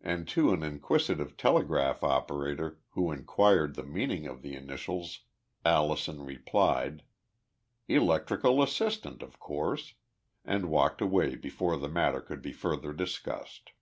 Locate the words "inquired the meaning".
3.10-4.24